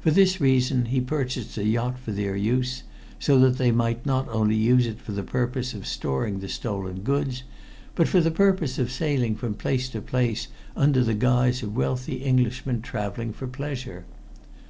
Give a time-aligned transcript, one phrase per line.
[0.00, 2.82] For this reason he purchased a yacht for their use,
[3.18, 6.98] so that they might not only use it for the purpose of storing the stolen
[7.00, 7.42] goods,
[7.94, 12.22] but for the purpose of sailing from place to place under the guise of wealthy
[12.22, 14.04] Englishmen traveling for pleasure.